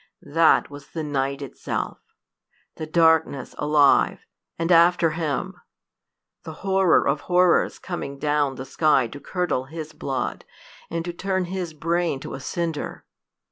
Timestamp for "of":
7.07-7.21